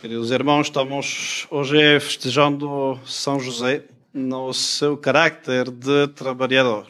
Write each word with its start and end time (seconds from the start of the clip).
Queridos 0.00 0.30
irmãos, 0.30 0.68
estamos 0.68 1.48
hoje 1.50 1.98
festejando 1.98 3.00
São 3.04 3.40
José 3.40 3.82
no 4.14 4.54
seu 4.54 4.96
carácter 4.96 5.68
de 5.72 6.06
trabalhador. 6.14 6.86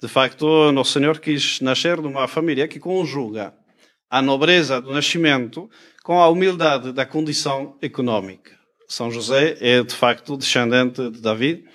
De 0.00 0.08
facto, 0.08 0.72
Nosso 0.72 0.92
Senhor 0.92 1.20
quis 1.20 1.60
nascer 1.60 2.00
numa 2.00 2.26
família 2.26 2.66
que 2.66 2.80
conjuga 2.80 3.52
a 4.08 4.22
nobreza 4.22 4.80
do 4.80 4.94
nascimento 4.94 5.68
com 6.02 6.22
a 6.22 6.28
humildade 6.28 6.90
da 6.90 7.04
condição 7.04 7.76
econômica. 7.82 8.52
São 8.88 9.10
José 9.10 9.58
é, 9.60 9.82
de 9.82 9.94
facto, 9.94 10.34
descendente 10.34 11.10
de 11.10 11.20
Davi 11.20 11.66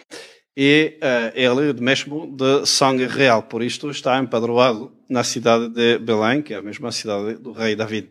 e 0.57 0.97
uh, 0.97 1.31
ele 1.35 1.79
mesmo 1.79 2.35
de 2.35 2.65
sangue 2.65 3.05
real. 3.05 3.43
Por 3.43 3.61
isto 3.61 3.91
está 3.91 4.17
empadroado 4.17 4.91
na 5.07 5.23
cidade 5.23 5.69
de 5.69 5.99
Belém, 5.99 6.41
que 6.41 6.55
é 6.55 6.57
a 6.57 6.63
mesma 6.63 6.91
cidade 6.91 7.35
do 7.35 7.51
rei 7.51 7.75
Davi. 7.75 8.09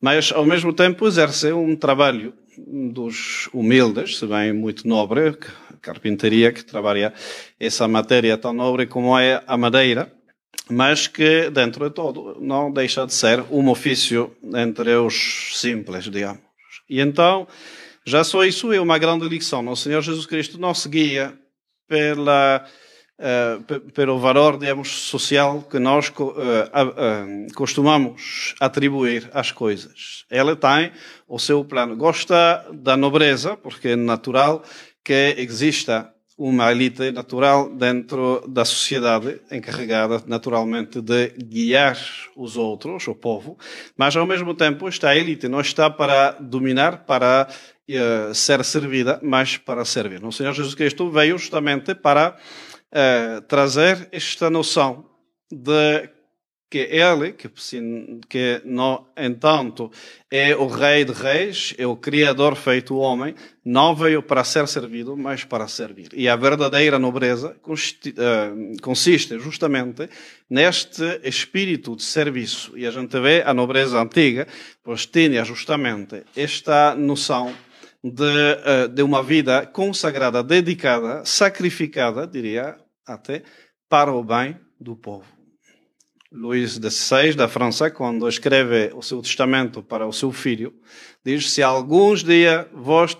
Mas, 0.00 0.30
ao 0.32 0.44
mesmo 0.44 0.72
tempo, 0.72 1.06
exerce 1.06 1.52
um 1.52 1.74
trabalho 1.74 2.34
dos 2.58 3.48
humildes, 3.52 4.18
se 4.18 4.26
bem 4.26 4.52
muito 4.52 4.86
nobre, 4.86 5.36
carpintaria, 5.80 6.52
que 6.52 6.64
trabalha 6.64 7.12
essa 7.58 7.86
matéria 7.86 8.36
tão 8.36 8.52
nobre 8.52 8.86
como 8.86 9.18
é 9.18 9.42
a 9.46 9.56
madeira, 9.56 10.12
mas 10.68 11.06
que, 11.06 11.48
dentro 11.50 11.88
de 11.88 11.94
todo, 11.94 12.38
não 12.40 12.72
deixa 12.72 13.06
de 13.06 13.14
ser 13.14 13.44
um 13.50 13.68
ofício 13.68 14.34
entre 14.54 14.96
os 14.96 15.52
simples, 15.54 16.04
digamos. 16.04 16.42
E 16.88 17.00
então, 17.00 17.46
já 18.04 18.24
só 18.24 18.44
isso 18.44 18.72
é 18.72 18.80
uma 18.80 18.98
grande 18.98 19.28
lição. 19.28 19.66
O 19.68 19.76
Senhor 19.76 20.02
Jesus 20.02 20.26
Cristo 20.26 20.58
não 20.58 20.74
seguia 20.74 21.38
pela, 21.88 22.64
uh, 23.18 23.90
pelo 23.92 24.18
valor, 24.18 24.58
digamos, 24.58 24.88
social 24.88 25.62
que 25.62 25.78
nós 25.78 26.08
uh, 26.08 26.22
uh, 26.22 27.54
costumamos 27.54 28.54
atribuir 28.60 29.28
às 29.32 29.50
coisas. 29.50 30.24
Ela 30.30 30.56
tem 30.56 30.92
o 31.28 31.38
seu 31.38 31.64
plano. 31.64 31.96
Gosta 31.96 32.66
da 32.72 32.96
nobreza, 32.96 33.56
porque 33.56 33.88
é 33.88 33.96
natural 33.96 34.62
que 35.04 35.34
exista 35.38 36.12
uma 36.38 36.70
elite 36.70 37.10
natural 37.12 37.70
dentro 37.70 38.44
da 38.46 38.64
sociedade, 38.64 39.40
encarregada 39.50 40.22
naturalmente 40.26 41.00
de 41.00 41.28
guiar 41.28 41.98
os 42.36 42.58
outros, 42.58 43.08
o 43.08 43.14
povo, 43.14 43.56
mas 43.96 44.14
ao 44.16 44.26
mesmo 44.26 44.52
tempo 44.52 44.86
esta 44.86 45.16
elite 45.16 45.48
não 45.48 45.62
está 45.62 45.88
para 45.88 46.32
dominar, 46.32 47.06
para 47.06 47.48
uh, 47.48 48.34
ser 48.34 48.62
servida, 48.64 49.18
mas 49.22 49.56
para 49.56 49.82
servir. 49.86 50.22
O 50.22 50.30
Senhor 50.30 50.52
Jesus 50.52 50.74
Cristo 50.74 51.10
veio 51.10 51.38
justamente 51.38 51.94
para 51.94 52.36
trazer 53.48 54.08
esta 54.10 54.48
noção 54.48 55.04
de 55.50 56.08
que 56.68 56.78
ele, 56.78 57.32
que, 57.32 57.48
que 58.28 58.62
entanto 59.16 59.90
é 60.30 60.54
o 60.56 60.66
Rei 60.66 61.04
de 61.04 61.12
Reis, 61.12 61.74
é 61.78 61.86
o 61.86 61.96
Criador 61.96 62.56
feito 62.56 62.96
homem, 62.96 63.34
não 63.64 63.94
veio 63.94 64.20
para 64.20 64.42
ser 64.42 64.66
servido, 64.66 65.16
mas 65.16 65.44
para 65.44 65.68
servir. 65.68 66.08
E 66.12 66.28
a 66.28 66.34
verdadeira 66.34 66.98
nobreza 66.98 67.56
eh, 67.56 68.76
consiste 68.82 69.38
justamente 69.38 70.08
neste 70.50 71.20
espírito 71.22 71.94
de 71.94 72.02
serviço. 72.02 72.76
E 72.76 72.84
a 72.84 72.90
gente 72.90 73.18
vê 73.20 73.42
a 73.46 73.54
nobreza 73.54 74.00
antiga, 74.00 74.48
pois 74.82 75.06
tinha 75.06 75.44
justamente 75.44 76.24
esta 76.36 76.96
noção 76.96 77.54
de, 78.02 78.24
eh, 78.64 78.88
de 78.88 79.02
uma 79.02 79.22
vida 79.22 79.66
consagrada, 79.66 80.42
dedicada, 80.42 81.24
sacrificada, 81.24 82.26
diria 82.26 82.76
até, 83.06 83.42
para 83.88 84.12
o 84.12 84.22
bem 84.22 84.58
do 84.80 84.96
povo. 84.96 85.36
Luís 86.32 86.72
XVI, 86.72 87.34
da 87.34 87.48
França, 87.48 87.90
quando 87.90 88.28
escreve 88.28 88.90
o 88.94 89.02
seu 89.02 89.22
testamento 89.22 89.82
para 89.82 90.06
o 90.06 90.12
seu 90.12 90.32
filho, 90.32 90.74
diz: 91.24 91.50
Se 91.50 91.62
alguns 91.62 92.24
dias 92.24 92.66
vós 92.72 93.16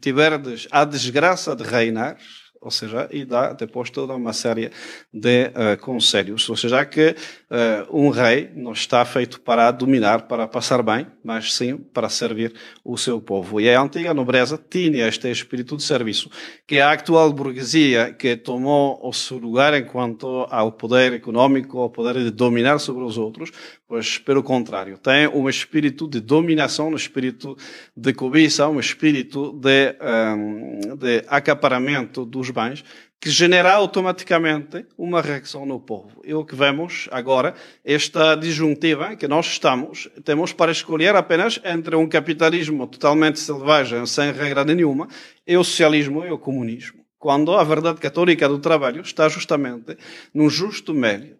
tiverdes 0.00 0.66
a 0.70 0.84
desgraça 0.84 1.54
de 1.54 1.62
reinar, 1.62 2.16
ou 2.60 2.70
seja, 2.70 3.08
e 3.10 3.24
dá 3.24 3.52
depois 3.52 3.90
toda 3.90 4.14
uma 4.14 4.32
série 4.32 4.70
de 5.12 5.46
uh, 5.46 5.80
conselhos. 5.80 6.48
Ou 6.48 6.56
seja, 6.56 6.84
que 6.84 7.14
uh, 7.50 7.96
um 7.96 8.08
rei 8.08 8.50
não 8.54 8.72
está 8.72 9.04
feito 9.04 9.40
para 9.40 9.70
dominar, 9.70 10.22
para 10.22 10.46
passar 10.46 10.82
bem, 10.82 11.06
mas 11.22 11.54
sim 11.54 11.76
para 11.76 12.08
servir 12.08 12.54
o 12.84 12.96
seu 12.96 13.20
povo. 13.20 13.60
E 13.60 13.68
a 13.68 13.80
antiga 13.80 14.14
nobreza 14.14 14.58
tinha 14.70 15.06
este 15.08 15.30
espírito 15.30 15.76
de 15.76 15.82
serviço, 15.82 16.30
que 16.66 16.78
a 16.78 16.92
atual 16.92 17.32
burguesia, 17.32 18.12
que 18.12 18.36
tomou 18.36 19.00
o 19.02 19.12
seu 19.12 19.38
lugar 19.38 19.74
enquanto 19.74 20.46
ao 20.50 20.72
poder 20.72 21.12
econômico, 21.14 21.78
ao 21.78 21.90
poder 21.90 22.22
de 22.22 22.30
dominar 22.30 22.78
sobre 22.78 23.04
os 23.04 23.18
outros, 23.18 23.50
pois, 23.88 24.18
pelo 24.18 24.42
contrário, 24.42 24.96
tem 24.96 25.26
um 25.26 25.48
espírito 25.48 26.08
de 26.08 26.20
dominação, 26.20 26.90
um 26.90 26.96
espírito 26.96 27.56
de 27.96 28.12
cobiça, 28.12 28.68
um 28.68 28.78
espírito 28.78 29.52
de, 29.52 29.96
um, 30.00 30.96
de 30.96 31.24
acaparamento 31.26 32.24
dos 32.24 32.50
bens, 32.50 32.84
que 33.20 33.28
genera 33.28 33.72
automaticamente 33.72 34.86
uma 34.96 35.20
reação 35.20 35.66
no 35.66 35.78
povo. 35.78 36.22
E 36.24 36.32
o 36.32 36.44
que 36.44 36.54
vemos 36.54 37.06
agora, 37.12 37.54
esta 37.84 38.34
disjuntiva 38.34 39.12
em 39.12 39.16
que 39.16 39.28
nós 39.28 39.46
estamos, 39.46 40.08
temos 40.24 40.54
para 40.54 40.72
escolher 40.72 41.14
apenas 41.14 41.60
entre 41.62 41.94
um 41.96 42.08
capitalismo 42.08 42.86
totalmente 42.86 43.38
selvagem, 43.38 44.06
sem 44.06 44.32
regra 44.32 44.64
nenhuma, 44.64 45.06
e 45.46 45.56
o 45.56 45.62
socialismo 45.62 46.24
e 46.24 46.30
o 46.30 46.38
comunismo. 46.38 47.00
Quando 47.18 47.52
a 47.52 47.62
verdade 47.62 48.00
católica 48.00 48.48
do 48.48 48.58
trabalho 48.58 49.02
está 49.02 49.28
justamente 49.28 49.98
num 50.32 50.48
justo 50.48 50.94
meio 50.94 51.38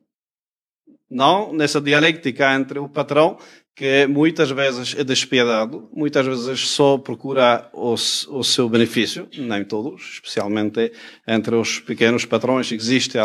não 1.10 1.52
nessa 1.52 1.80
dialética 1.80 2.54
entre 2.54 2.78
o 2.78 2.88
patrão, 2.88 3.36
que 3.80 4.06
muitas 4.06 4.50
vezes 4.50 4.94
é 4.94 5.02
despiadado, 5.02 5.88
muitas 5.90 6.26
vezes 6.26 6.68
só 6.68 6.98
procura 6.98 7.66
o, 7.72 7.94
o 7.94 8.44
seu 8.44 8.68
benefício, 8.68 9.26
nem 9.38 9.64
todos, 9.64 10.02
especialmente 10.16 10.92
entre 11.26 11.54
os 11.54 11.80
pequenos 11.80 12.26
patrões, 12.26 12.70
existe 12.70 13.16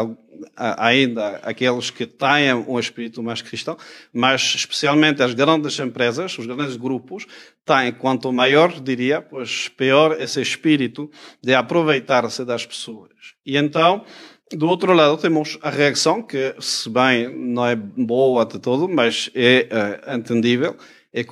ainda 0.56 1.42
aqueles 1.44 1.90
que 1.90 2.06
têm 2.06 2.54
um 2.54 2.80
espírito 2.80 3.22
mais 3.22 3.42
cristão, 3.42 3.76
mas 4.14 4.54
especialmente 4.56 5.22
as 5.22 5.34
grandes 5.34 5.78
empresas, 5.78 6.40
os 6.40 6.46
grandes 6.46 6.78
grupos, 6.78 7.28
têm, 7.66 7.92
quanto 7.92 8.32
maior, 8.32 8.80
diria, 8.80 9.22
pois 9.22 9.68
pior 9.68 10.16
esse 10.22 10.42
espírito 10.42 11.12
de 11.44 11.54
aproveitar-se 11.54 12.46
das 12.46 12.66
pessoas. 12.66 13.12
E 13.46 13.58
então, 13.58 14.06
do 14.54 14.68
outro 14.68 14.94
lado, 14.94 15.18
temos 15.18 15.58
a 15.62 15.70
reação, 15.70 16.22
que, 16.22 16.56
se 16.60 16.90
bem 16.90 17.36
não 17.36 17.66
é 17.66 17.76
boa 17.76 18.46
de 18.46 18.60
todo, 18.60 18.88
mas 18.88 19.30
é 19.34 19.68
uh, 20.08 20.16
entendível, 20.16 20.76
é, 21.12 21.22
é, 21.22 21.26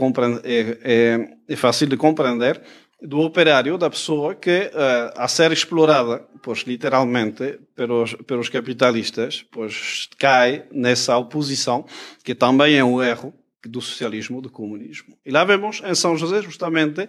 é, 0.83 1.29
é, 1.47 1.55
fácil 1.55 1.87
de 1.87 1.97
compreender, 1.97 2.61
do 3.01 3.19
operário, 3.19 3.77
da 3.77 3.89
pessoa 3.89 4.33
que, 4.33 4.71
uh, 4.73 5.13
a 5.15 5.27
ser 5.27 5.51
explorada, 5.51 6.25
pois 6.41 6.59
literalmente, 6.59 7.59
pelos, 7.75 8.13
pelos 8.25 8.49
capitalistas, 8.49 9.45
pois 9.51 10.09
cai 10.17 10.65
nessa 10.71 11.17
oposição, 11.17 11.85
que 12.23 12.33
também 12.33 12.75
é 12.75 12.83
um 12.83 13.03
erro 13.03 13.33
do 13.65 13.79
socialismo, 13.79 14.41
do 14.41 14.49
comunismo. 14.49 15.15
E 15.25 15.31
lá 15.31 15.43
vemos 15.43 15.81
em 15.85 15.93
São 15.93 16.17
José, 16.17 16.41
justamente, 16.41 17.07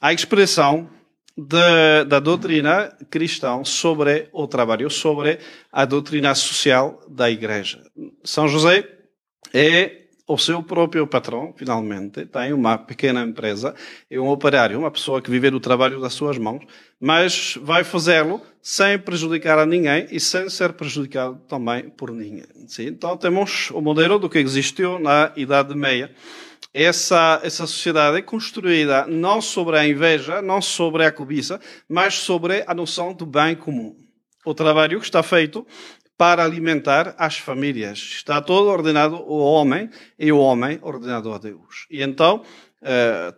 a 0.00 0.12
expressão 0.12 0.88
da, 1.36 2.04
da 2.04 2.20
doutrina 2.20 2.96
cristã 3.10 3.62
sobre 3.64 4.28
o 4.32 4.46
trabalho, 4.46 4.88
sobre 4.88 5.38
a 5.72 5.84
doutrina 5.84 6.34
social 6.34 7.00
da 7.08 7.30
Igreja. 7.30 7.82
São 8.22 8.46
José 8.46 8.88
é 9.52 10.04
o 10.26 10.38
seu 10.38 10.62
próprio 10.62 11.06
patrão, 11.06 11.52
finalmente, 11.54 12.24
tem 12.24 12.52
uma 12.52 12.78
pequena 12.78 13.22
empresa, 13.22 13.74
é 14.10 14.18
um 14.18 14.28
operário, 14.28 14.78
uma 14.78 14.90
pessoa 14.90 15.20
que 15.20 15.30
vive 15.30 15.50
do 15.50 15.60
trabalho 15.60 16.00
das 16.00 16.14
suas 16.14 16.38
mãos, 16.38 16.64
mas 16.98 17.58
vai 17.60 17.84
fazê-lo 17.84 18.40
sem 18.66 18.98
prejudicar 18.98 19.58
a 19.58 19.66
ninguém 19.66 20.08
e 20.10 20.18
sem 20.18 20.48
ser 20.48 20.72
prejudicado 20.72 21.38
também 21.46 21.90
por 21.90 22.10
ninguém. 22.10 22.46
Sim? 22.66 22.86
Então 22.86 23.14
temos 23.14 23.70
o 23.72 23.82
modelo 23.82 24.18
do 24.18 24.30
que 24.30 24.38
existiu 24.38 24.98
na 24.98 25.30
Idade 25.36 25.74
Meia 25.74 26.10
essa, 26.72 27.40
essa 27.44 27.66
sociedade 27.66 28.16
é 28.16 28.22
construída 28.22 29.06
não 29.06 29.42
sobre 29.42 29.78
a 29.78 29.86
inveja, 29.86 30.40
não 30.40 30.62
sobre 30.62 31.04
a 31.04 31.12
cobiça, 31.12 31.60
mas 31.86 32.14
sobre 32.14 32.64
a 32.66 32.74
noção 32.74 33.12
do 33.12 33.26
bem 33.26 33.54
comum. 33.54 33.94
O 34.44 34.54
trabalho 34.54 34.98
que 34.98 35.04
está 35.04 35.22
feito 35.22 35.64
para 36.16 36.44
alimentar 36.44 37.14
as 37.18 37.38
famílias. 37.38 37.98
Está 37.98 38.40
todo 38.40 38.68
ordenado 38.68 39.16
ao 39.16 39.38
homem 39.38 39.90
e 40.18 40.30
o 40.32 40.38
homem 40.38 40.78
ordenado 40.82 41.32
a 41.32 41.38
Deus. 41.38 41.86
E 41.90 42.02
então, 42.02 42.42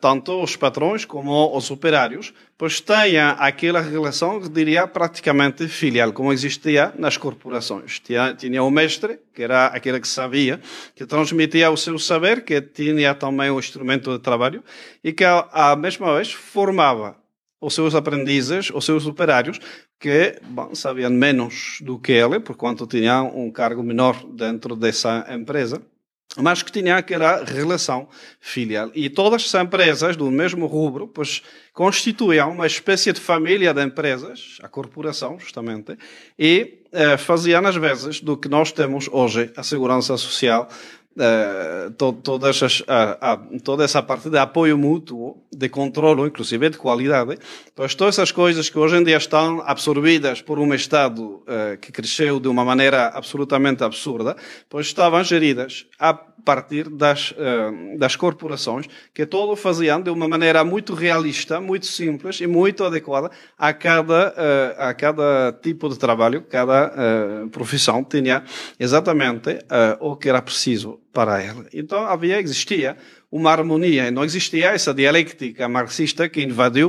tanto 0.00 0.43
os 0.43 0.56
patrões 0.56 1.04
como 1.04 1.56
os 1.56 1.70
operários, 1.70 2.32
pois 2.58 2.81
tenham 2.81 3.37
aquela 3.38 3.81
relação 3.81 4.40
diria 4.40 4.87
praticamente 4.87 5.69
filial, 5.69 6.12
como 6.12 6.32
existia 6.32 6.93
nas 6.98 7.16
corporações. 7.16 8.00
Tinha, 8.00 8.34
tinha 8.34 8.62
o 8.62 8.70
mestre, 8.70 9.20
que 9.32 9.43
era 9.43 9.66
aquele 9.66 10.00
que 10.00 10.08
sabia, 10.08 10.60
que 10.94 11.06
transmitia 11.06 11.70
o 11.70 11.76
seu 11.76 11.98
saber, 11.98 12.44
que 12.44 12.60
tinha 12.60 13.14
também 13.14 13.50
o 13.50 13.58
instrumento 13.58 14.12
de 14.12 14.19
trabalho, 14.19 14.64
e 15.02 15.12
que, 15.12 15.25
à 15.25 15.76
mesma 15.76 16.14
vez, 16.16 16.32
formava 16.32 17.16
os 17.60 17.75
seus 17.75 17.94
aprendizes, 17.94 18.70
os 18.70 18.84
seus 18.84 19.06
operários, 19.06 19.58
que 19.99 20.38
bom, 20.42 20.75
sabiam 20.75 21.10
menos 21.10 21.78
do 21.81 21.99
que 21.99 22.12
ele, 22.12 22.40
por 22.40 22.56
quanto 22.56 22.87
tinham 22.87 23.28
um 23.34 23.50
cargo 23.50 23.82
menor 23.82 24.25
dentro 24.26 24.76
dessa 24.76 25.26
empresa 25.31 25.81
mas 26.36 26.62
que 26.62 26.70
tinha 26.70 26.96
aquela 26.96 27.44
relação 27.44 28.08
filial. 28.40 28.90
E 28.94 29.08
todas 29.08 29.42
as 29.42 29.62
empresas 29.62 30.16
do 30.16 30.30
mesmo 30.30 30.66
rubro, 30.66 31.08
pois, 31.08 31.42
constituíam 31.72 32.52
uma 32.52 32.66
espécie 32.66 33.12
de 33.12 33.20
família 33.20 33.72
de 33.74 33.84
empresas, 33.84 34.58
a 34.62 34.68
corporação, 34.68 35.38
justamente, 35.38 35.96
e 36.38 36.78
eh, 36.92 37.16
faziam 37.16 37.66
às 37.66 37.76
vezes 37.76 38.20
do 38.20 38.36
que 38.36 38.48
nós 38.48 38.72
temos 38.72 39.08
hoje, 39.12 39.50
a 39.56 39.62
segurança 39.62 40.16
social, 40.16 40.68
Uh, 41.16 41.90
to, 41.92 42.12
todas 42.12 42.62
as, 42.62 42.82
toda 43.64 43.84
essa 43.84 44.02
parte 44.02 44.28
de 44.28 44.36
apoio 44.36 44.76
mútuo, 44.76 45.42
de 45.50 45.66
controle, 45.66 46.20
inclusive 46.20 46.68
de 46.68 46.76
qualidade, 46.76 47.38
pois 47.74 47.94
todas 47.94 48.16
essas 48.16 48.30
coisas 48.30 48.68
que 48.68 48.78
hoje 48.78 48.96
em 48.96 49.02
dia 49.02 49.16
estão 49.16 49.62
absorvidas 49.64 50.42
por 50.42 50.58
um 50.58 50.74
Estado 50.74 51.22
uh, 51.22 51.78
que 51.80 51.90
cresceu 51.90 52.38
de 52.38 52.48
uma 52.48 52.66
maneira 52.66 53.06
absolutamente 53.14 53.82
absurda, 53.82 54.36
pois 54.68 54.88
estavam 54.88 55.24
geridas 55.24 55.86
a 55.98 56.12
partir 56.12 56.90
das, 56.90 57.30
uh, 57.30 57.98
das 57.98 58.14
corporações, 58.14 58.86
que 59.14 59.24
todo 59.24 59.56
faziam 59.56 60.02
de 60.02 60.10
uma 60.10 60.28
maneira 60.28 60.62
muito 60.64 60.92
realista, 60.92 61.62
muito 61.62 61.86
simples 61.86 62.42
e 62.42 62.46
muito 62.46 62.84
adequada 62.84 63.30
a 63.56 63.72
cada, 63.72 64.34
a 64.76 64.92
cada 64.92 65.50
tipo 65.62 65.88
de 65.88 65.98
trabalho, 65.98 66.42
cada 66.42 66.92
profissão 67.50 68.04
tinha 68.04 68.44
exatamente 68.78 69.58
o 69.98 70.14
que 70.14 70.28
era 70.28 70.42
preciso 70.42 71.00
para 71.16 71.42
ela. 71.42 71.64
Então 71.72 72.04
havia, 72.04 72.38
existia 72.38 72.94
uma 73.32 73.50
harmonia, 73.50 74.10
não 74.10 74.22
existia 74.22 74.66
essa 74.72 74.92
dialética 74.92 75.66
marxista 75.66 76.28
que 76.28 76.42
invadiu 76.42 76.88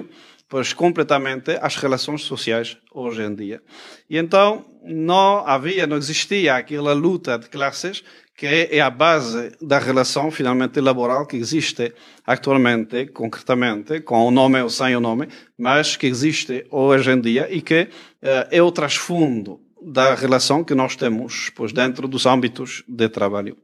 pois 0.49 0.73
completamente 0.73 1.51
as 1.61 1.75
relações 1.77 2.23
sociais 2.23 2.77
hoje 2.93 3.21
em 3.21 3.33
dia. 3.33 3.61
E 4.09 4.17
então 4.17 4.65
não 4.83 5.47
havia, 5.47 5.87
não 5.87 5.95
existia 5.95 6.55
aquela 6.55 6.93
luta 6.93 7.37
de 7.37 7.47
classes 7.47 8.03
que 8.35 8.45
é 8.45 8.81
a 8.81 8.89
base 8.89 9.51
da 9.61 9.79
relação 9.79 10.29
finalmente 10.29 10.79
laboral 10.79 11.25
que 11.25 11.37
existe 11.37 11.93
atualmente, 12.25 13.07
concretamente, 13.07 14.01
com 14.01 14.27
o 14.27 14.31
nome 14.31 14.61
ou 14.61 14.69
sem 14.69 14.95
o 14.95 14.99
nome, 14.99 15.27
mas 15.57 15.95
que 15.95 16.05
existe 16.05 16.65
hoje 16.69 17.11
em 17.11 17.19
dia 17.19 17.47
e 17.49 17.61
que 17.61 17.81
uh, 17.81 18.47
é 18.51 18.61
o 18.61 18.71
trasfundo 18.71 19.59
da 19.81 20.13
relação 20.15 20.63
que 20.63 20.75
nós 20.75 20.95
temos 20.95 21.49
pois 21.55 21.71
dentro 21.71 22.07
dos 22.07 22.25
âmbitos 22.25 22.83
de 22.87 23.09
trabalho. 23.09 23.57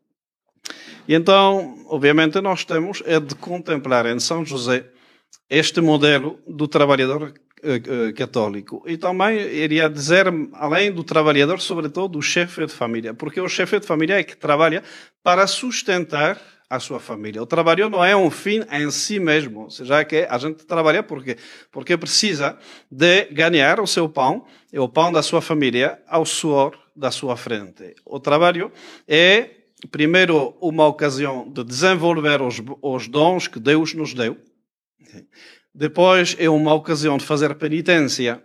E 1.07 1.13
então, 1.13 1.77
obviamente, 1.88 2.39
nós 2.39 2.63
temos 2.63 3.03
é 3.05 3.19
de 3.19 3.35
contemplar 3.35 4.05
em 4.05 4.19
São 4.19 4.45
José 4.45 4.85
este 5.50 5.81
modelo 5.81 6.39
do 6.47 6.67
trabalhador 6.67 7.33
eh, 7.61 7.75
eh, 7.75 8.11
católico. 8.13 8.83
E 8.88 8.97
também 8.97 9.38
iria 9.38 9.89
dizer, 9.89 10.27
além 10.53 10.91
do 10.91 11.03
trabalhador, 11.03 11.59
sobretudo, 11.59 12.13
do 12.13 12.21
chefe 12.21 12.65
de 12.65 12.73
família, 12.73 13.13
porque 13.13 13.39
o 13.39 13.47
chefe 13.47 13.79
de 13.79 13.88
família 13.88 14.19
é 14.19 14.23
que 14.23 14.35
trabalha 14.35 14.83
para 15.21 15.45
sustentar 15.47 16.39
a 16.69 16.79
sua 16.79 17.00
família. 17.00 17.41
O 17.41 17.45
trabalho 17.45 17.89
não 17.89 18.03
é 18.03 18.15
um 18.15 18.31
fim 18.31 18.63
em 18.71 18.89
si 18.89 19.19
mesmo, 19.19 19.61
ou 19.61 19.69
seja, 19.69 20.03
que 20.03 20.25
a 20.29 20.38
gente 20.38 20.65
trabalha 20.65 21.03
porque 21.03 21.38
porque 21.71 21.95
precisa 21.95 22.57
de 22.89 23.25
ganhar 23.25 23.79
o 23.79 23.88
seu 23.88 24.09
pão, 24.09 24.45
e 24.71 24.79
o 24.79 24.89
pão 24.89 25.11
da 25.11 25.21
sua 25.21 25.41
família, 25.41 26.00
ao 26.07 26.25
suor 26.25 26.77
da 26.95 27.11
sua 27.11 27.38
frente. 27.38 27.94
O 28.05 28.19
trabalho 28.19 28.71
é 29.07 29.62
primeiro, 29.88 30.56
uma 30.62 30.88
ocasião 30.88 31.50
de 31.51 31.63
desenvolver 31.63 32.41
os, 32.41 32.62
os 32.81 33.07
dons 33.07 33.47
que 33.47 33.59
Deus 33.59 33.94
nos 33.94 34.13
deu. 34.13 34.38
Depois, 35.74 36.35
é 36.39 36.50
uma 36.50 36.74
ocasião 36.74 37.18
de 37.18 37.25
fazer 37.25 37.56
penitência 37.56 38.44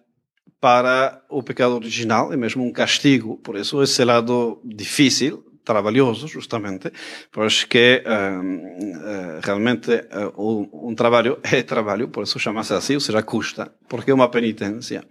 para 0.60 1.22
o 1.28 1.42
pecado 1.42 1.74
original, 1.74 2.32
é 2.32 2.36
mesmo 2.36 2.64
um 2.64 2.72
castigo, 2.72 3.36
por 3.38 3.56
isso 3.56 3.82
esse 3.82 4.04
lado 4.04 4.60
difícil, 4.64 5.44
trabalhoso, 5.64 6.26
justamente, 6.26 6.90
pois 7.30 7.62
que 7.62 8.02
uh, 8.06 8.42
uh, 8.42 9.40
realmente 9.42 9.90
uh, 10.36 10.88
um 10.88 10.94
trabalho 10.94 11.38
é 11.44 11.62
trabalho, 11.62 12.08
por 12.08 12.24
isso 12.24 12.38
chama-se 12.38 12.72
assim, 12.72 12.94
ou 12.94 13.00
seja, 13.00 13.22
custa, 13.22 13.70
porque 13.86 14.10
é 14.10 14.14
uma 14.14 14.30
penitência. 14.30 15.04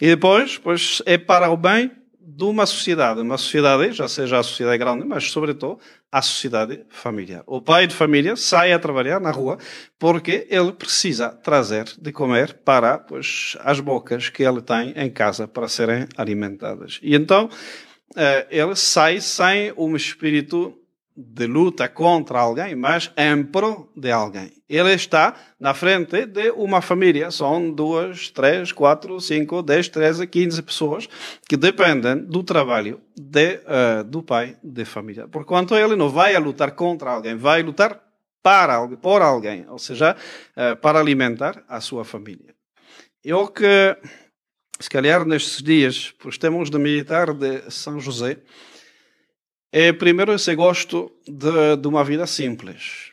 E 0.00 0.06
depois, 0.06 0.56
pois, 0.56 1.02
é 1.04 1.18
para 1.18 1.50
o 1.50 1.56
bem 1.56 1.92
de 2.36 2.44
uma 2.44 2.64
sociedade, 2.64 3.20
uma 3.20 3.36
sociedade, 3.36 3.92
já 3.92 4.06
seja 4.06 4.38
a 4.38 4.42
sociedade 4.42 4.78
grande, 4.78 5.04
mas 5.04 5.30
sobretudo 5.30 5.78
a 6.12 6.22
sociedade 6.22 6.84
familiar. 6.88 7.42
O 7.46 7.60
pai 7.60 7.86
de 7.86 7.94
família 7.94 8.36
sai 8.36 8.72
a 8.72 8.78
trabalhar 8.78 9.20
na 9.20 9.30
rua 9.30 9.58
porque 9.98 10.46
ele 10.48 10.72
precisa 10.72 11.28
trazer 11.28 11.86
de 11.98 12.12
comer 12.12 12.54
para 12.64 12.98
pois, 12.98 13.56
as 13.60 13.80
bocas 13.80 14.28
que 14.28 14.42
ele 14.42 14.62
tem 14.62 14.92
em 14.96 15.10
casa 15.10 15.48
para 15.48 15.68
serem 15.68 16.06
alimentadas. 16.16 17.00
E 17.02 17.14
então 17.14 17.50
eh, 18.16 18.46
ele 18.50 18.76
sai 18.76 19.20
sem 19.20 19.72
um 19.76 19.96
espírito 19.96 20.79
de 21.20 21.46
luta 21.46 21.88
contra 21.88 22.40
alguém, 22.40 22.74
mas 22.74 23.10
em 23.16 23.44
prol 23.44 23.90
de 23.94 24.10
alguém. 24.10 24.50
Ele 24.68 24.92
está 24.92 25.34
na 25.58 25.74
frente 25.74 26.24
de 26.26 26.50
uma 26.52 26.80
família. 26.80 27.30
São 27.30 27.70
duas, 27.70 28.30
três, 28.30 28.72
quatro, 28.72 29.20
cinco, 29.20 29.62
dez, 29.62 29.88
treze, 29.88 30.26
quinze 30.26 30.62
pessoas 30.62 31.08
que 31.48 31.56
dependem 31.56 32.16
do 32.16 32.42
trabalho 32.42 33.00
de, 33.16 33.56
uh, 33.56 34.04
do 34.04 34.22
pai 34.22 34.56
de 34.62 34.84
família. 34.84 35.28
Porquanto 35.28 35.74
ele 35.74 35.96
não 35.96 36.08
vai 36.08 36.36
lutar 36.38 36.72
contra 36.72 37.10
alguém, 37.10 37.36
vai 37.36 37.62
lutar 37.62 38.00
para 38.42 38.88
por 38.96 39.20
alguém, 39.20 39.66
ou 39.68 39.78
seja, 39.78 40.16
uh, 40.56 40.76
para 40.76 40.98
alimentar 40.98 41.62
a 41.68 41.80
sua 41.80 42.04
família. 42.04 42.54
Eu 43.22 43.48
que, 43.48 43.96
se 44.78 44.88
calhar 44.88 45.26
nestes 45.26 45.62
dias, 45.62 46.14
pois 46.18 46.38
temos 46.38 46.70
de 46.70 46.78
meditar 46.78 47.34
de 47.34 47.70
São 47.70 48.00
José, 48.00 48.38
é, 49.72 49.92
primeiro, 49.92 50.32
esse 50.32 50.54
gosto 50.54 51.12
de, 51.26 51.76
de 51.76 51.88
uma 51.88 52.04
vida 52.04 52.26
simples. 52.26 53.12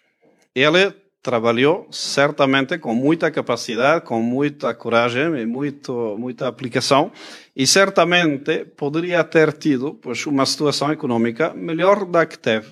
Ele 0.56 0.92
trabalhou 1.22 1.88
certamente 1.92 2.78
com 2.78 2.96
muita 2.96 3.30
capacidade, 3.30 4.06
com 4.06 4.22
muita 4.22 4.74
coragem 4.74 5.38
e 5.38 5.46
muito, 5.46 6.16
muita 6.18 6.48
aplicação 6.48 7.12
e 7.56 7.68
certamente 7.68 8.66
poderia 8.78 9.24
ter 9.24 9.52
tido 9.54 9.96
pois, 9.96 10.26
uma 10.26 10.46
situação 10.46 10.92
econômica 10.92 11.54
melhor 11.54 12.06
da 12.06 12.26
que 12.26 12.40
teve. 12.40 12.68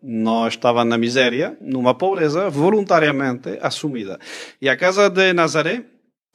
Não 0.00 0.46
estava 0.46 0.84
na 0.84 0.96
miséria, 0.96 1.56
numa 1.60 1.94
pobreza 1.94 2.48
voluntariamente 2.48 3.58
assumida. 3.60 4.20
E 4.62 4.68
a 4.68 4.76
casa 4.76 5.10
de 5.10 5.32
Nazaré 5.32 5.82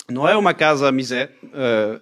não 0.09 0.27
é 0.27 0.35
uma 0.35 0.53
casa 0.53 0.91
miséria, 0.91 1.31
uh, 1.45 2.01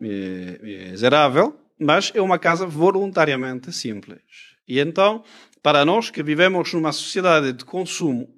miserável, 0.00 1.56
mas 1.78 2.12
é 2.14 2.20
uma 2.20 2.38
casa 2.38 2.66
voluntariamente 2.66 3.72
simples. 3.72 4.20
E 4.68 4.78
então, 4.78 5.24
para 5.62 5.84
nós 5.84 6.10
que 6.10 6.22
vivemos 6.22 6.72
numa 6.72 6.92
sociedade 6.92 7.52
de 7.52 7.64
consumo, 7.64 8.28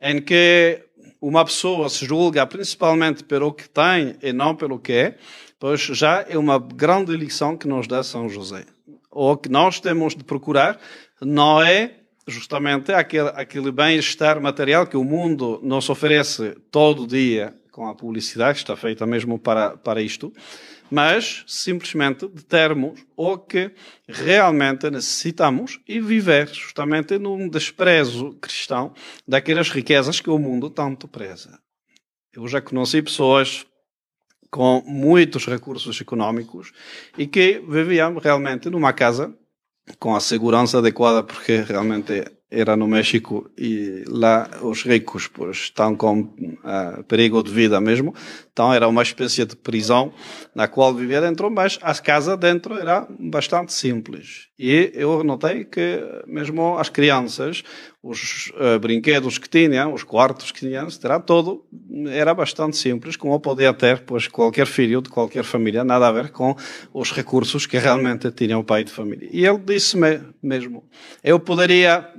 em 0.00 0.20
que 0.20 0.82
uma 1.20 1.44
pessoa 1.44 1.88
se 1.88 2.06
julga 2.06 2.46
principalmente 2.46 3.24
pelo 3.24 3.52
que 3.52 3.68
tem 3.68 4.16
e 4.22 4.32
não 4.32 4.54
pelo 4.54 4.78
que 4.78 4.92
é, 4.92 5.18
pois 5.58 5.80
já 5.80 6.24
é 6.28 6.38
uma 6.38 6.58
grande 6.58 7.14
lição 7.16 7.56
que 7.56 7.68
nos 7.68 7.86
dá 7.86 8.02
São 8.02 8.28
José. 8.28 8.64
O 9.10 9.36
que 9.36 9.48
nós 9.48 9.80
temos 9.80 10.14
de 10.14 10.24
procurar 10.24 10.80
não 11.20 11.60
é 11.60 11.96
justamente 12.26 12.92
aquele, 12.92 13.28
aquele 13.30 13.72
bem-estar 13.72 14.40
material 14.40 14.86
que 14.86 14.96
o 14.96 15.04
mundo 15.04 15.60
nos 15.62 15.90
oferece 15.90 16.56
todo 16.70 17.06
dia 17.06 17.54
com 17.70 17.86
a 17.86 17.94
publicidade, 17.94 18.58
está 18.58 18.76
feita 18.76 19.06
mesmo 19.06 19.38
para, 19.38 19.76
para 19.76 20.02
isto, 20.02 20.32
mas 20.90 21.44
simplesmente 21.46 22.26
de 22.26 22.44
termos 22.44 23.00
o 23.16 23.38
que 23.38 23.70
realmente 24.08 24.90
necessitamos 24.90 25.80
e 25.86 26.00
viver 26.00 26.48
justamente 26.48 27.18
num 27.18 27.48
desprezo 27.48 28.32
cristão 28.40 28.92
daquelas 29.26 29.70
riquezas 29.70 30.20
que 30.20 30.30
o 30.30 30.38
mundo 30.38 30.68
tanto 30.68 31.06
preza. 31.06 31.60
Eu 32.32 32.46
já 32.48 32.60
conheci 32.60 33.00
pessoas 33.02 33.66
com 34.50 34.82
muitos 34.84 35.46
recursos 35.46 36.00
económicos 36.00 36.72
e 37.16 37.26
que 37.26 37.62
viviam 37.68 38.18
realmente 38.18 38.68
numa 38.68 38.92
casa 38.92 39.32
com 39.98 40.14
a 40.14 40.20
segurança 40.20 40.78
adequada, 40.78 41.22
porque 41.22 41.58
realmente 41.62 42.24
era 42.50 42.76
no 42.76 42.88
México 42.88 43.48
e 43.56 44.02
lá 44.08 44.50
os 44.62 44.82
ricos 44.82 45.28
pois, 45.28 45.56
estão 45.56 45.94
com 45.94 46.20
uh, 46.20 47.04
perigo 47.06 47.42
de 47.42 47.50
vida 47.50 47.80
mesmo. 47.80 48.12
Então 48.52 48.74
era 48.74 48.88
uma 48.88 49.02
espécie 49.02 49.44
de 49.44 49.54
prisão 49.54 50.12
na 50.54 50.66
qual 50.66 50.92
vivia 50.92 51.20
dentro, 51.20 51.50
mas 51.50 51.78
a 51.80 51.94
casa 51.94 52.36
dentro 52.36 52.76
era 52.76 53.06
bastante 53.18 53.72
simples. 53.72 54.48
E 54.58 54.90
eu 54.94 55.22
notei 55.22 55.64
que 55.64 56.02
mesmo 56.26 56.76
as 56.76 56.88
crianças, 56.88 57.62
os 58.02 58.52
uh, 58.56 58.78
brinquedos 58.80 59.38
que 59.38 59.48
tinham, 59.48 59.94
os 59.94 60.02
quartos 60.02 60.50
que 60.50 60.60
tinham, 60.60 60.88
era 61.04 61.20
todo, 61.20 61.64
era 62.08 62.34
bastante 62.34 62.76
simples, 62.76 63.16
como 63.16 63.38
podia 63.38 63.72
ter 63.72 64.00
pois, 64.00 64.26
qualquer 64.26 64.66
filho 64.66 65.00
de 65.00 65.08
qualquer 65.08 65.44
família, 65.44 65.84
nada 65.84 66.08
a 66.08 66.12
ver 66.12 66.30
com 66.30 66.56
os 66.92 67.12
recursos 67.12 67.64
que 67.64 67.78
realmente 67.78 68.30
tinha 68.32 68.58
o 68.58 68.64
pai 68.64 68.82
de 68.82 68.90
família. 68.90 69.28
E 69.32 69.46
ele 69.46 69.58
disse-me 69.58 70.20
mesmo, 70.42 70.84
eu 71.22 71.38
poderia 71.38 72.10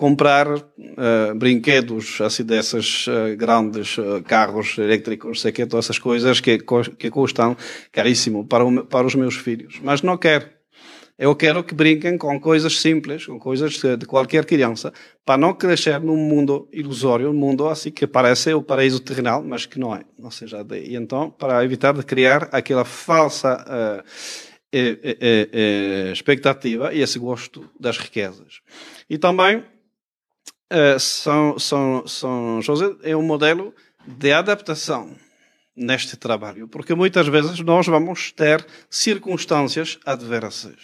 comprar 0.00 0.48
uh, 0.50 1.34
brinquedos 1.36 2.22
assim 2.22 2.42
desses 2.42 3.06
uh, 3.06 3.36
grandes 3.36 3.98
uh, 3.98 4.22
carros 4.24 4.78
elétricos, 4.78 5.42
sei 5.42 5.52
que 5.52 5.66
todas 5.66 5.84
essas 5.84 5.98
coisas 5.98 6.40
que, 6.40 6.58
que 6.96 7.10
custam 7.10 7.54
caríssimo 7.92 8.46
para, 8.46 8.64
o, 8.64 8.86
para 8.86 9.06
os 9.06 9.14
meus 9.14 9.36
filhos, 9.36 9.78
mas 9.82 10.00
não 10.00 10.16
quero. 10.16 10.48
Eu 11.18 11.36
quero 11.36 11.62
que 11.62 11.74
brinquem 11.74 12.16
com 12.16 12.40
coisas 12.40 12.80
simples, 12.80 13.26
com 13.26 13.38
coisas 13.38 13.74
de 13.74 14.06
qualquer 14.06 14.46
criança, 14.46 14.90
para 15.22 15.36
não 15.36 15.52
crescer 15.52 16.00
num 16.00 16.16
mundo 16.16 16.66
ilusório, 16.72 17.28
um 17.28 17.34
mundo 17.34 17.68
assim 17.68 17.90
que 17.90 18.06
parece 18.06 18.54
o 18.54 18.62
paraíso 18.62 19.00
terrenal, 19.00 19.44
mas 19.44 19.66
que 19.66 19.78
não 19.78 19.94
é. 19.94 20.00
Ou 20.18 20.30
seja, 20.30 20.66
e 20.82 20.96
então, 20.96 21.28
para 21.30 21.62
evitar 21.62 21.92
de 21.92 22.02
criar 22.02 22.48
aquela 22.52 22.86
falsa 22.86 24.02
eh, 24.72 25.18
eh, 25.52 26.10
expectativa 26.10 26.94
e 26.94 27.02
esse 27.02 27.18
gosto 27.18 27.68
das 27.78 27.98
riquezas. 27.98 28.62
E 29.10 29.18
também, 29.18 29.62
São, 30.98 31.58
São, 31.58 32.06
São 32.06 32.62
José 32.62 32.94
é 33.02 33.16
um 33.16 33.22
modelo 33.22 33.74
de 34.06 34.32
adaptação 34.32 35.16
neste 35.76 36.16
trabalho, 36.16 36.68
porque 36.68 36.94
muitas 36.94 37.26
vezes 37.26 37.60
nós 37.60 37.86
vamos 37.86 38.32
ter 38.32 38.64
circunstâncias 38.88 39.98
adversas. 40.04 40.76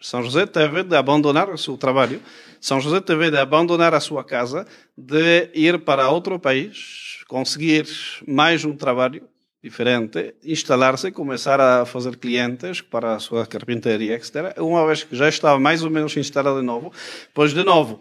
São 0.00 0.22
José 0.22 0.46
teve 0.46 0.82
de 0.82 0.96
abandonar 0.96 1.48
o 1.48 1.56
seu 1.56 1.76
trabalho, 1.76 2.20
São 2.60 2.80
José 2.80 3.00
teve 3.00 3.30
de 3.30 3.38
abandonar 3.38 3.94
a 3.94 4.00
sua 4.00 4.24
casa, 4.24 4.66
de 4.98 5.48
ir 5.54 5.78
para 5.80 6.10
outro 6.10 6.38
país, 6.38 7.22
conseguir 7.28 7.86
mais 8.26 8.64
um 8.64 8.76
trabalho 8.76 9.22
diferente, 9.62 10.34
instalar-se, 10.44 11.12
começar 11.12 11.60
a 11.60 11.86
fazer 11.86 12.16
clientes 12.16 12.80
para 12.80 13.14
a 13.14 13.20
sua 13.20 13.46
carpintaria, 13.46 14.14
etc. 14.16 14.58
Uma 14.58 14.84
vez 14.84 15.04
que 15.04 15.14
já 15.14 15.28
estava 15.28 15.58
mais 15.58 15.84
ou 15.84 15.90
menos 15.90 16.16
instalado 16.16 16.58
de 16.58 16.66
novo, 16.66 16.92
pois 17.32 17.54
de 17.54 17.62
novo, 17.62 18.00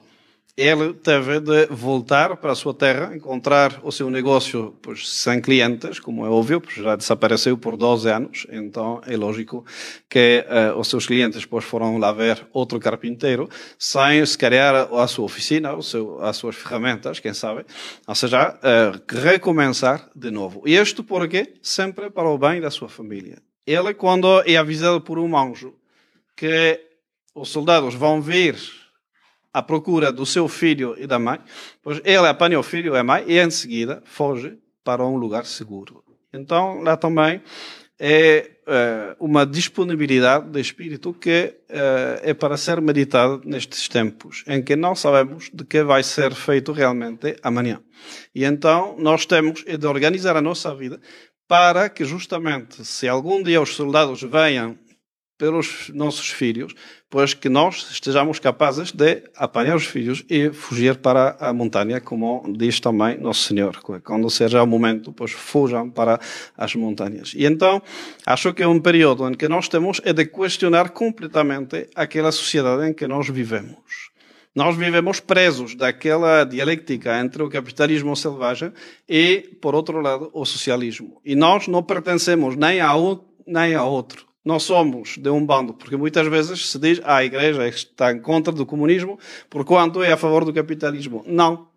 ele 0.58 0.93
teve 0.93 1.39
de 1.39 1.65
voltar 1.67 2.36
para 2.38 2.51
a 2.51 2.55
sua 2.55 2.74
terra, 2.74 3.15
encontrar 3.15 3.79
o 3.84 3.91
seu 3.91 4.10
negócio 4.10 4.75
pois, 4.81 5.10
sem 5.10 5.39
clientes, 5.41 6.00
como 6.00 6.25
é 6.25 6.29
óbvio, 6.29 6.60
pois 6.60 6.75
já 6.75 6.96
desapareceu 6.96 7.58
por 7.58 7.77
12 7.77 8.10
anos, 8.10 8.48
então 8.51 9.01
é 9.08 9.15
lógico 9.15 9.65
que 10.10 10.46
uh, 10.48 10.77
os 10.77 10.89
seus 10.89 11.08
clientes 11.08 11.46
pois, 11.46 11.63
foram 11.63 11.98
lá 11.98 12.12
ver 12.12 12.46
outro 12.51 12.79
carpinteiro, 12.79 13.50
sem 13.79 14.25
se 14.25 14.38
criar 14.38 14.75
a 14.75 15.08
sua 15.08 15.25
oficina, 15.25 15.74
o 15.74 15.81
seu, 15.81 16.22
as 16.22 16.36
suas 16.38 16.55
ferramentas, 16.55 17.20
quem 17.20 17.34
sabe, 17.34 17.65
ou 18.05 18.15
seja, 18.15 18.58
uh, 18.58 19.20
recomeçar 19.22 20.10
de 20.15 20.31
novo. 20.31 20.63
E 20.65 20.75
isto 20.75 21.03
porque 21.03 21.53
sempre 21.62 22.10
para 22.10 22.29
o 22.29 22.38
bem 22.38 22.60
da 22.60 22.70
sua 22.70 22.89
família. 22.89 23.38
Ele, 23.65 23.93
quando 23.93 24.41
é 24.46 24.58
avisado 24.58 25.00
por 25.00 25.17
um 25.17 25.38
anjo 25.38 25.74
que 26.36 26.79
os 27.34 27.50
soldados 27.50 27.93
vão 27.93 28.22
vir 28.22 28.80
à 29.53 29.62
procura 29.62 30.12
do 30.12 30.25
seu 30.25 30.48
filho 30.48 30.96
e 30.98 31.05
da 31.05 31.20
mãe, 31.20 31.39
pois 31.81 32.01
ele 32.03 32.27
apanha 32.27 32.60
o 32.60 32.63
filho 32.63 32.96
e 32.96 32.98
a 32.98 33.03
mãe 33.03 33.24
e 33.27 33.39
em 33.39 33.50
seguida 33.50 34.01
foge 34.05 34.58
para 34.84 35.05
um 35.05 35.15
lugar 35.15 35.46
seguro. 35.46 36.03
Então 36.34 36.81
lá 36.81 36.96
também 36.96 37.41
é 38.00 38.50
uh, 38.65 39.24
uma 39.24 39.46
disponibilidade 39.46 40.50
de 40.50 40.60
espírito 40.60 41.13
que 41.13 41.53
é 42.24 42.34
para 42.34 42.58
ser 42.58 42.81
meditada 42.81 43.39
nestes 43.46 43.88
tempos, 43.88 44.43
em 44.48 44.63
que 44.63 44.75
não 44.75 44.96
sabemos 44.96 45.51
de 45.53 45.63
que 45.63 45.84
vai 45.84 46.01
ser 46.01 46.34
feito 46.34 46.72
realmente 46.72 47.36
amanhã. 47.43 47.79
E 48.34 48.43
então 48.43 48.96
nós 48.98 49.25
temos 49.25 49.63
de 49.63 49.88
organizar 49.88 50.36
a 50.36 50.41
nossa 50.41 50.74
vida 50.74 51.00
para 51.48 51.89
que 51.89 52.03
justamente 52.03 52.84
se 52.84 53.08
algum 53.08 53.43
dia 53.43 53.62
os 53.62 53.75
soldados 53.75 54.24
venham 54.24 54.77
pelos 55.41 55.89
nossos 55.95 56.29
filhos, 56.29 56.75
pois 57.10 57.33
que 57.33 57.50
nós 57.50 57.89
estejamos 57.89 58.38
capazes 58.38 58.91
de 58.91 59.24
apanhar 59.36 59.75
os 59.75 59.88
filhos 59.88 60.24
e 60.29 60.51
fugir 60.51 60.98
para 60.98 61.36
a 61.39 61.51
montanha, 61.51 62.00
como 62.00 62.43
diz 62.55 62.79
também 62.79 63.17
Nosso 63.17 63.48
Senhor. 63.48 63.75
Quando 64.03 64.29
seja 64.29 64.62
o 64.62 64.67
momento, 64.67 65.12
pois 65.12 65.31
fujam 65.31 65.89
para 65.89 66.19
as 66.55 66.75
montanhas. 66.75 67.33
E 67.36 67.43
então, 67.43 67.81
acho 68.24 68.53
que 68.53 68.62
é 68.62 68.67
um 68.67 68.79
período 68.79 69.27
em 69.27 69.33
que 69.33 69.48
nós 69.48 69.67
temos 69.67 70.00
é 70.05 70.13
de 70.13 70.27
questionar 70.27 70.91
completamente 70.91 71.89
aquela 71.95 72.31
sociedade 72.31 72.88
em 72.88 72.93
que 72.93 73.07
nós 73.07 73.27
vivemos. 73.27 74.12
Nós 74.53 74.77
vivemos 74.77 75.19
presos 75.19 75.74
daquela 75.74 76.43
dialética 76.43 77.19
entre 77.19 77.41
o 77.41 77.50
capitalismo 77.50 78.15
selvagem 78.15 78.71
e, 79.10 79.57
por 79.60 79.74
outro 79.74 80.01
lado, 80.01 80.29
o 80.33 80.45
socialismo. 80.45 81.19
E 81.25 81.36
nós 81.36 81.67
não 81.67 81.81
pertencemos 81.81 82.55
nem 82.55 82.79
a 82.79 82.95
um 82.95 83.19
nem 83.48 83.74
a 83.74 83.83
outro 83.83 84.30
nós 84.43 84.63
somos 84.63 85.17
de 85.17 85.29
um 85.29 85.45
bando, 85.45 85.74
porque 85.74 85.95
muitas 85.95 86.27
vezes 86.27 86.69
se 86.69 86.79
diz 86.79 87.00
ah, 87.03 87.17
a 87.17 87.25
igreja 87.25 87.67
está 87.67 88.12
em 88.12 88.19
contra 88.19 88.51
do 88.51 88.65
comunismo, 88.65 89.19
porquanto 89.50 90.01
é 90.01 90.12
a 90.12 90.17
favor 90.17 90.43
do 90.45 90.53
capitalismo. 90.53 91.24
Não. 91.27 91.69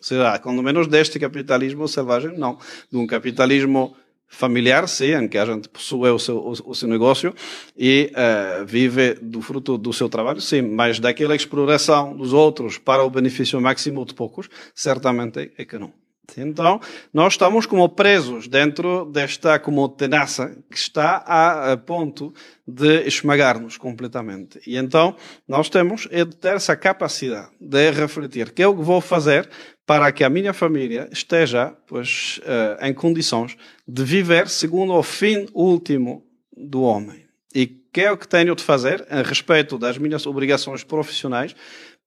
Será, 0.00 0.38
quando 0.38 0.62
menos 0.62 0.86
deste 0.86 1.18
capitalismo 1.18 1.86
selvagem, 1.88 2.36
não. 2.38 2.58
De 2.90 2.96
um 2.96 3.06
capitalismo 3.06 3.96
familiar, 4.28 4.88
sim, 4.88 5.14
em 5.14 5.28
que 5.28 5.38
a 5.38 5.44
gente 5.44 5.68
possui 5.68 6.10
o 6.10 6.18
seu, 6.18 6.38
o, 6.38 6.52
o 6.70 6.74
seu 6.74 6.88
negócio 6.88 7.34
e 7.76 8.12
uh, 8.12 8.66
vive 8.66 9.14
do 9.14 9.40
fruto 9.40 9.78
do 9.78 9.92
seu 9.92 10.08
trabalho, 10.08 10.40
sim, 10.40 10.62
mas 10.62 10.98
daquela 10.98 11.34
exploração 11.34 12.16
dos 12.16 12.32
outros 12.32 12.76
para 12.76 13.04
o 13.04 13.10
benefício 13.10 13.60
máximo 13.60 14.04
de 14.04 14.14
poucos, 14.14 14.48
certamente 14.74 15.52
é 15.56 15.64
que 15.64 15.78
não. 15.78 16.05
Então, 16.36 16.80
nós 17.12 17.34
estamos 17.34 17.66
como 17.66 17.88
presos 17.88 18.48
dentro 18.48 19.04
desta 19.06 19.58
como 19.58 19.88
tenaça 19.88 20.56
que 20.70 20.76
está 20.76 21.24
a, 21.26 21.76
ponto 21.76 22.32
de 22.66 23.06
esmagar-nos 23.06 23.76
completamente. 23.76 24.60
E 24.66 24.76
então, 24.76 25.16
nós 25.46 25.68
temos 25.68 26.08
é 26.10 26.24
de 26.24 26.36
ter 26.36 26.56
essa 26.56 26.76
capacidade 26.76 27.50
de 27.60 27.90
refletir 27.90 28.52
que 28.52 28.62
é 28.62 28.66
o 28.66 28.76
que 28.76 28.82
vou 28.82 29.00
fazer 29.00 29.48
para 29.86 30.10
que 30.10 30.24
a 30.24 30.28
minha 30.28 30.52
família 30.52 31.08
esteja, 31.12 31.72
pois, 31.86 32.40
uh, 32.42 32.84
em 32.84 32.92
condições 32.92 33.56
de 33.86 34.02
viver 34.02 34.48
segundo 34.48 34.92
o 34.92 35.02
fim 35.02 35.46
último 35.54 36.26
do 36.56 36.82
homem. 36.82 37.24
E 37.54 37.66
que 37.66 38.00
é 38.02 38.10
o 38.10 38.18
que 38.18 38.28
tenho 38.28 38.54
de 38.54 38.62
fazer 38.62 39.06
a 39.08 39.22
respeito 39.22 39.78
das 39.78 39.96
minhas 39.96 40.26
obrigações 40.26 40.82
profissionais 40.82 41.54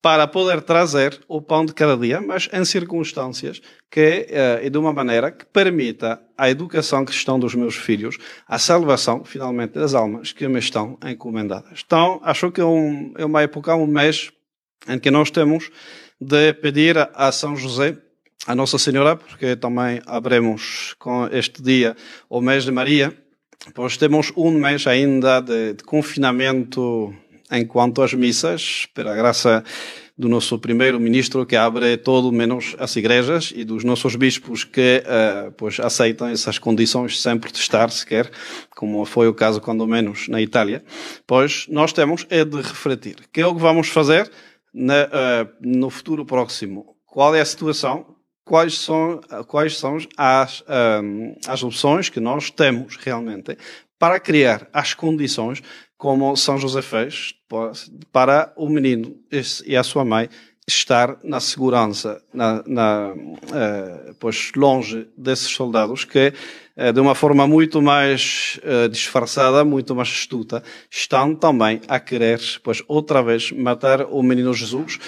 para 0.01 0.27
poder 0.27 0.62
trazer 0.62 1.20
o 1.27 1.41
pão 1.41 1.65
de 1.65 1.74
cada 1.74 1.98
dia, 1.98 2.22
mas 2.22 2.50
em 2.53 2.63
circunstâncias 2.63 3.62
que 3.91 4.27
uh, 4.29 4.65
e 4.65 4.70
de 4.70 4.77
uma 4.77 4.94
maneira 4.94 5.32
que 5.32 5.46
permita 5.46 6.22
a 6.38 6.50
educação 6.50 7.03
cristã 7.03 7.38
dos 7.38 7.53
meus 7.53 7.75
filhos, 7.75 8.18
a 8.48 8.58
salvação, 8.58 9.25
finalmente, 9.25 9.74
das 9.74 9.94
almas 9.94 10.32
que 10.32 10.48
me 10.48 10.60
estão 10.60 10.98
encomendadas. 11.06 11.84
Então, 11.86 12.22
acho 12.24 12.51
que 12.51 12.62
é, 12.62 12.65
um, 12.65 13.13
é 13.18 13.25
uma 13.25 13.41
época, 13.41 13.75
um 13.75 13.88
mês, 13.88 14.32
em 14.88 14.98
que 14.98 15.12
nós 15.12 15.29
temos 15.32 15.70
de 16.20 16.53
pedir 16.53 16.98
a 17.13 17.32
São 17.32 17.56
José, 17.56 17.98
a 18.48 18.56
Nossa 18.56 18.77
Senhora, 18.77 19.18
porque 19.18 19.56
também 19.58 20.01
abrimos 20.06 20.96
com 20.98 21.27
este 21.27 21.62
dia 21.62 21.96
o 22.29 22.39
mês 22.39 22.63
de 22.63 22.72
Maria, 22.72 23.13
pois 23.74 23.98
temos 23.98 24.32
um 24.38 24.51
mês 24.51 24.88
ainda 24.88 25.41
de, 25.41 25.74
de 25.74 25.84
confinamento 25.84 27.13
enquanto 27.51 28.01
às 28.01 28.13
missas, 28.13 28.88
pela 28.94 29.15
graça 29.15 29.63
do 30.20 30.27
nosso 30.27 30.60
primeiro-ministro 30.60 31.46
que 31.46 31.56
abre 31.56 31.96
todo 31.96 32.29
menos 32.29 32.75
as 32.77 32.94
igrejas 32.98 33.53
e 33.56 33.63
dos 33.63 33.86
nossos 33.86 34.18
bispos 34.18 34.65
que 34.65 35.01
uh, 35.06 35.50
pois 35.53 35.79
aceitam 35.79 36.27
essas 36.27 36.60
condições 36.60 37.22
sem 37.22 37.38
protestar 37.38 37.89
sequer, 37.89 38.29
como 38.75 39.06
foi 39.06 39.29
o 39.29 39.34
caso 39.34 39.62
quando 39.62 39.88
menos 39.88 40.27
na 40.27 40.41
Itália, 40.41 40.84
pois 41.25 41.68
nós 41.70 41.94
temos 41.94 42.27
é 42.29 42.44
de 42.44 42.58
refletir. 42.58 43.15
Que 43.32 43.39
é 43.39 43.48
o 43.48 43.56
que 43.56 43.62
vamos 43.62 43.88
fazer 43.88 44.29
na, 44.74 45.06
uh, 45.06 45.50
no 45.62 45.89
futuro 45.89 46.25
próximo? 46.25 46.98
Qual 47.06 47.34
é 47.34 47.39
a 47.39 47.46
situação? 47.46 48.06
Quais 48.44 48.77
são, 48.79 49.22
quais 49.48 49.77
são 49.77 49.98
as, 50.18 50.62
um, 50.62 50.65
eh, 50.65 51.36
as 51.48 51.62
opções 51.62 52.10
que 52.10 52.20
nós 52.20 52.50
temos 52.50 52.98
realmente 52.98 53.56
para 54.00 54.20
criar 54.20 54.68
as 54.74 54.94
condições 54.94 55.62
como 55.98 56.36
São 56.38 56.58
José 56.58 56.82
fez 56.82 57.36
para 58.12 58.53
o 58.56 58.70
menino 58.70 59.18
e 59.65 59.75
a 59.75 59.84
sua 59.84 60.06
mãe 60.06 60.29
estar 60.65 61.18
na 61.24 61.39
segurança, 61.39 62.22
na, 62.34 62.63
na 62.65 63.13
uh, 63.13 64.15
pois 64.20 64.51
longe 64.56 65.08
desses 65.18 65.50
soldados 65.50 66.06
que 66.06 66.32
uh, 66.77 66.94
de 66.94 67.00
uma 67.00 67.15
forma 67.15 67.48
muito 67.48 67.82
mais 67.82 68.60
uh, 68.63 68.88
disfarçada, 68.88 69.65
muito 69.65 69.96
mais 69.96 70.10
astuta, 70.10 70.63
estão 70.89 71.36
também 71.36 71.82
a 71.88 72.00
querer, 72.00 72.39
pois 72.63 72.84
outra 72.88 73.22
vez 73.22 73.51
matar 73.51 74.03
o 74.03 74.22
menino 74.22 74.53
Jesus 74.53 75.00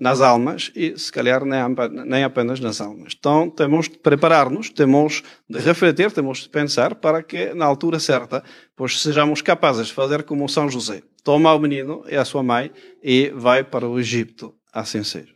nas 0.00 0.22
almas 0.22 0.72
e, 0.74 0.98
se 0.98 1.12
calhar, 1.12 1.42
nem, 1.44 2.24
apenas 2.24 2.58
nas 2.58 2.80
almas. 2.80 3.14
Então, 3.16 3.50
temos 3.50 3.86
de 3.86 3.98
preparar-nos, 3.98 4.70
temos 4.70 5.22
de 5.48 5.58
refletir, 5.58 6.10
temos 6.10 6.38
de 6.38 6.48
pensar 6.48 6.94
para 6.94 7.22
que, 7.22 7.52
na 7.52 7.66
altura 7.66 8.00
certa, 8.00 8.42
pois 8.74 9.00
sejamos 9.00 9.42
capazes 9.42 9.88
de 9.88 9.92
fazer 9.92 10.22
como 10.22 10.48
São 10.48 10.70
José. 10.70 11.02
Toma 11.22 11.52
o 11.52 11.58
menino 11.58 12.02
e 12.08 12.16
a 12.16 12.24
sua 12.24 12.42
mãe 12.42 12.72
e 13.02 13.28
vai 13.34 13.62
para 13.62 13.86
o 13.86 14.00
Egito. 14.00 14.54
Assim 14.72 15.04
seja. 15.04 15.34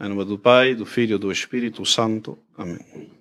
Em 0.00 0.08
nome 0.08 0.24
do 0.24 0.38
Pai, 0.38 0.74
do 0.74 0.86
Filho 0.86 1.16
e 1.16 1.18
do 1.18 1.30
Espírito 1.30 1.84
Santo. 1.84 2.38
Amém. 2.56 3.13